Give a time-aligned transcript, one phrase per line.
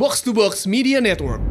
[0.00, 1.44] Box to Box Media Network.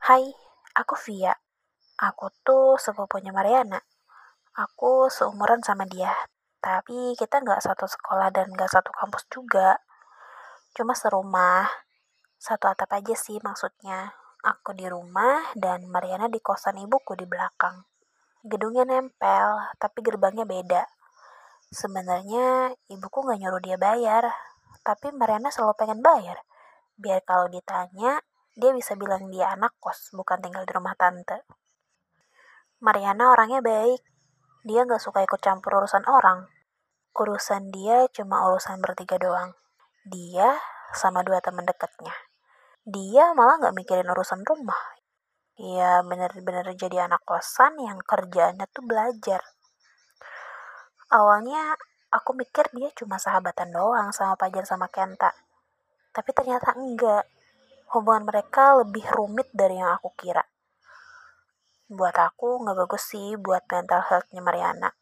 [0.00, 0.32] Hai,
[0.72, 1.36] aku Via.
[2.00, 3.84] Aku tuh sepupunya Mariana.
[4.56, 6.16] Aku seumuran sama dia,
[6.64, 9.76] tapi kita nggak satu sekolah dan nggak satu kampus juga.
[10.72, 11.68] Cuma serumah,
[12.40, 14.27] satu atap aja sih maksudnya.
[14.38, 17.82] Aku di rumah dan Mariana di kosan ibuku di belakang.
[18.46, 20.86] Gedungnya nempel, tapi gerbangnya beda.
[21.74, 24.30] Sebenarnya ibuku nggak nyuruh dia bayar,
[24.86, 26.38] tapi Mariana selalu pengen bayar.
[26.94, 28.22] Biar kalau ditanya,
[28.54, 31.42] dia bisa bilang dia anak kos, bukan tinggal di rumah tante.
[32.78, 33.98] Mariana orangnya baik.
[34.62, 36.46] Dia nggak suka ikut campur urusan orang.
[37.10, 39.58] Urusan dia cuma urusan bertiga doang.
[40.06, 40.62] Dia
[40.94, 42.27] sama dua teman dekatnya.
[42.88, 44.96] Dia malah nggak mikirin urusan rumah.
[45.60, 49.44] Ya bener-bener jadi anak kosan yang kerjaannya tuh belajar.
[51.12, 51.76] Awalnya
[52.08, 55.36] aku mikir dia cuma sahabatan doang sama Pajar sama Kenta.
[56.16, 57.28] Tapi ternyata enggak
[57.92, 60.48] hubungan mereka lebih rumit dari yang aku kira.
[61.92, 64.96] Buat aku nggak bagus sih buat mental health-nya Mariana.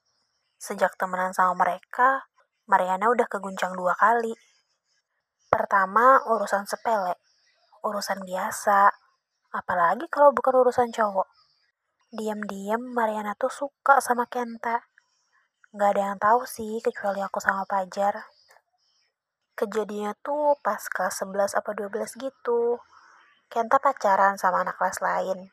[0.59, 2.27] Sejak temenan sama mereka,
[2.67, 4.35] Mariana udah keguncang dua kali.
[5.47, 7.15] Pertama, urusan sepele.
[7.87, 8.91] Urusan biasa.
[9.55, 11.31] Apalagi kalau bukan urusan cowok.
[12.11, 14.83] Diam-diam Mariana tuh suka sama Kenta.
[15.71, 18.27] Gak ada yang tahu sih kecuali aku sama Pajar
[19.57, 22.77] kejadiannya tuh pas kelas 11 apa 12 gitu.
[23.49, 25.49] Kenta pacaran sama anak kelas lain.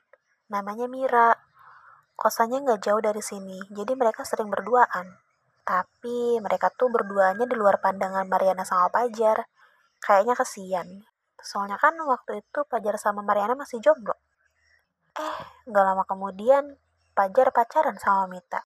[0.51, 1.31] Namanya Mira.
[2.13, 5.17] Kosannya nggak jauh dari sini, jadi mereka sering berduaan.
[5.63, 9.47] Tapi mereka tuh berduanya di luar pandangan Mariana sama Pajar.
[10.03, 10.87] Kayaknya kesian.
[11.43, 14.15] Soalnya kan waktu itu Pajar sama Mariana masih jomblo.
[15.13, 16.79] Eh, nggak lama kemudian
[17.13, 18.65] Pajar pacaran sama Mita.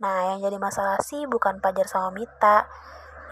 [0.00, 2.64] Nah, yang jadi masalah sih bukan Pajar sama Mita,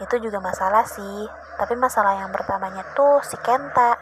[0.02, 1.24] itu juga masalah sih.
[1.56, 3.96] Tapi masalah yang pertamanya tuh si Kenta.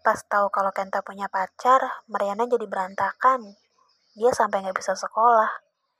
[0.00, 3.42] Pas tahu kalau Kenta punya pacar Mariana jadi berantakan.
[4.16, 5.50] Dia sampai nggak bisa sekolah.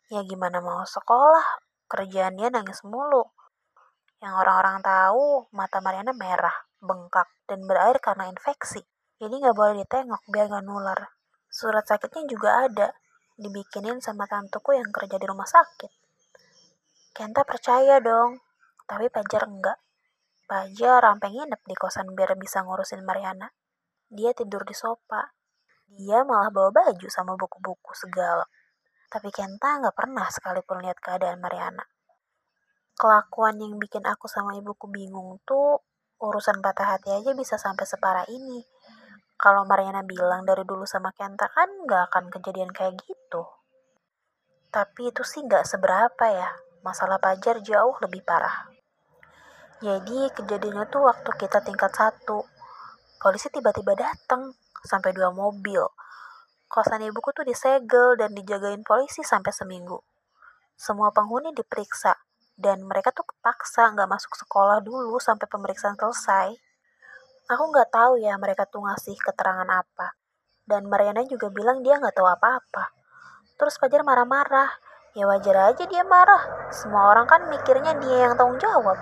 [0.09, 1.61] Ya gimana mau sekolah?
[1.91, 3.27] Kerjaan dia nangis mulu.
[4.23, 6.55] Yang orang-orang tahu mata Mariana merah
[6.87, 8.81] bengkak dan berair karena infeksi
[9.19, 11.13] jadi nggak boleh ditengok biar nggak nular
[11.51, 12.89] surat sakitnya juga ada
[13.37, 16.07] dibikinin sama tantuku yang kerja di rumah sakit
[17.17, 18.45] Kenta percaya dong,
[18.85, 19.81] tapi Pajar enggak.
[20.45, 23.49] Pajar sampai nginep di kosan biar bisa ngurusin Mariana.
[24.13, 25.33] Dia tidur di sofa.
[25.89, 28.45] Dia malah bawa baju sama buku-buku segala.
[29.09, 31.89] Tapi Kenta nggak pernah sekalipun lihat keadaan Mariana.
[33.01, 35.86] Kelakuan yang bikin aku sama ibuku bingung tuh
[36.17, 38.65] urusan patah hati aja bisa sampai separah ini.
[39.37, 43.45] Kalau Mariana bilang dari dulu sama Kenta kan nggak akan kejadian kayak gitu.
[44.73, 46.49] Tapi itu sih nggak seberapa ya
[46.81, 48.73] masalah Pajar jauh lebih parah.
[49.85, 52.49] Jadi kejadiannya tuh waktu kita tingkat satu.
[53.21, 54.57] Polisi tiba-tiba datang
[54.87, 55.85] sampai dua mobil.
[56.67, 60.01] Kosan ibuku tuh disegel dan dijagain polisi sampai seminggu.
[60.77, 62.26] Semua penghuni diperiksa
[62.57, 66.57] dan mereka tuh kepaksa nggak masuk sekolah dulu sampai pemeriksaan selesai.
[67.53, 70.19] Aku nggak tahu ya mereka tuh ngasih keterangan apa.
[70.67, 72.91] Dan Mariana juga bilang dia nggak tahu apa-apa.
[73.55, 74.69] Terus Fajar marah-marah
[75.17, 76.69] Ya wajar aja dia marah.
[76.69, 79.01] Semua orang kan mikirnya dia yang tanggung jawab.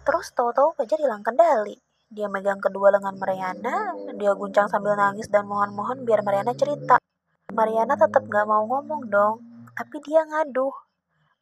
[0.00, 1.76] Terus tahu-tahu Fajar hilang kendali.
[2.08, 6.96] Dia megang kedua lengan Mariana, dia guncang sambil nangis dan mohon-mohon biar Mariana cerita.
[7.52, 10.72] Mariana tetap gak mau ngomong dong, tapi dia ngaduh.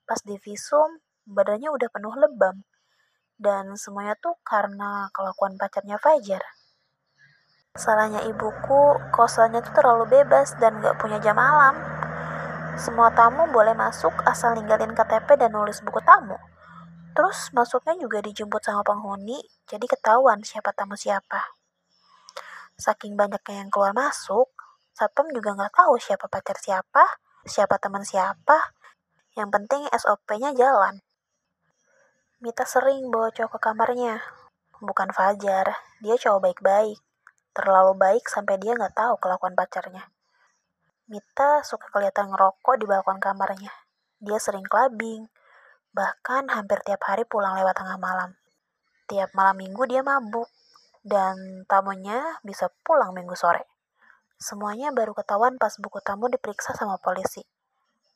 [0.02, 2.64] Pas di visum, badannya udah penuh lebam.
[3.38, 6.42] Dan semuanya tuh karena kelakuan pacarnya Fajar.
[7.72, 11.72] Salahnya ibuku, kosannya tuh terlalu bebas dan gak punya jam malam.
[12.76, 16.36] Semua tamu boleh masuk asal ninggalin KTP dan nulis buku tamu.
[17.12, 21.52] Terus masuknya juga dijemput sama penghuni, jadi ketahuan siapa tamu siapa.
[22.80, 24.48] Saking banyaknya yang keluar masuk,
[24.96, 27.04] satpam juga nggak tahu siapa pacar siapa,
[27.44, 28.72] siapa teman siapa.
[29.36, 31.04] Yang penting SOP-nya jalan.
[32.42, 34.18] Mita sering bawa cowok ke kamarnya.
[34.82, 36.98] Bukan Fajar, dia cowok baik-baik.
[37.54, 40.10] Terlalu baik sampai dia nggak tahu kelakuan pacarnya.
[41.06, 43.70] Mita suka kelihatan ngerokok di balkon kamarnya.
[44.18, 45.30] Dia sering clubbing,
[45.94, 48.34] bahkan hampir tiap hari pulang lewat tengah malam.
[49.06, 50.50] Tiap malam minggu dia mabuk,
[51.06, 53.70] dan tamunya bisa pulang minggu sore.
[54.34, 57.46] Semuanya baru ketahuan pas buku tamu diperiksa sama polisi.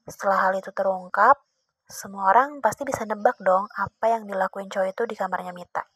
[0.03, 1.39] Setelah hal itu terungkap,
[1.87, 5.87] semua orang pasti bisa nebak dong apa yang dilakuin cowok itu di kamarnya Mita.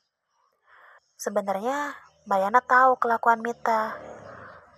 [1.18, 1.94] Sebenarnya,
[2.24, 3.98] Bayana tahu kelakuan Mita,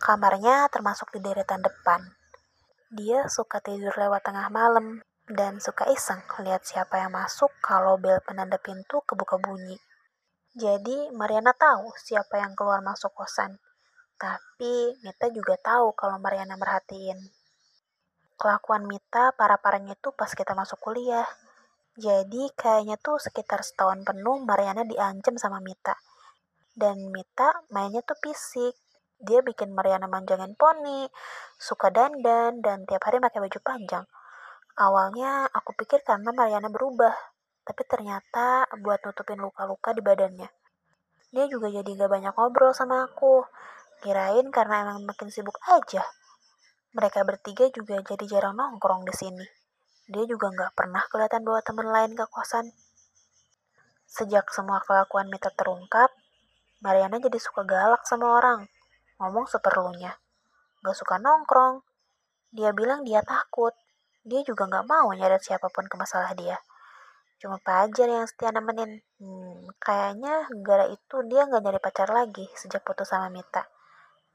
[0.03, 2.03] Kamarnya termasuk di deretan depan.
[2.91, 4.99] Dia suka tidur lewat tengah malam
[5.31, 9.79] dan suka iseng lihat siapa yang masuk kalau bel penanda pintu kebuka bunyi.
[10.58, 13.62] Jadi Mariana tahu siapa yang keluar masuk kosan.
[14.19, 17.42] Tapi Mita juga tahu kalau Mariana merhatiin.
[18.43, 21.23] Kelakuan Mita parah-parahnya itu pas kita masuk kuliah.
[21.94, 25.94] Jadi kayaknya tuh sekitar setahun penuh Mariana diancam sama Mita.
[26.75, 28.75] Dan Mita mainnya tuh fisik
[29.23, 31.06] dia bikin Mariana manjangin poni,
[31.55, 34.03] suka dandan, dan tiap hari pakai baju panjang.
[34.75, 37.15] Awalnya aku pikir karena Mariana berubah,
[37.62, 40.50] tapi ternyata buat nutupin luka-luka di badannya.
[41.31, 43.47] Dia juga jadi gak banyak ngobrol sama aku.
[44.03, 46.03] Kirain karena emang makin sibuk aja.
[46.93, 49.47] Mereka bertiga juga jadi jarang nongkrong di sini.
[50.12, 52.69] Dia juga gak pernah kelihatan bawa teman lain ke kosan.
[54.05, 56.12] Sejak semua kelakuan Mita terungkap,
[56.85, 58.69] Mariana jadi suka galak sama orang
[59.17, 60.21] ngomong seperlunya.
[60.85, 61.81] Gak suka nongkrong.
[62.53, 63.73] Dia bilang dia takut.
[64.21, 66.61] Dia juga gak mau nyeret siapa pun ke masalah dia.
[67.41, 69.00] Cuma Pajar yang setia nemenin.
[69.17, 73.65] Hmm, kayaknya gara itu dia gak nyari pacar lagi sejak putus sama Mita.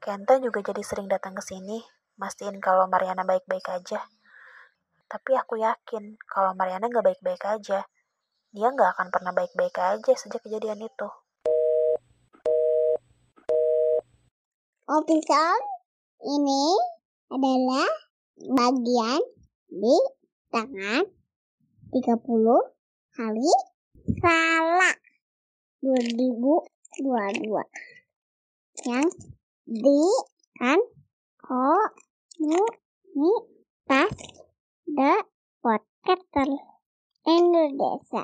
[0.02, 1.78] Kenta juga jadi sering datang ke sini,
[2.18, 4.02] mastiin kalau Mariana baik-baik aja.
[5.08, 7.86] Tapi aku yakin kalau Mariana gak baik-baik aja.
[8.52, 11.08] Dia gak akan pernah baik-baik aja sejak kejadian itu.
[14.88, 15.64] Episode
[16.26, 16.74] ini
[17.30, 17.88] adalah
[18.36, 19.22] bagian
[19.70, 19.96] di
[20.50, 21.06] tanggal
[21.94, 22.18] 30
[23.14, 23.52] hari
[24.18, 24.96] salah
[25.84, 26.98] 2022
[28.88, 29.06] yang
[29.68, 30.02] di
[30.56, 30.80] kan
[32.38, 34.14] komunitas
[34.86, 35.26] The
[35.58, 36.50] Podcaster
[37.26, 38.22] Indonesia.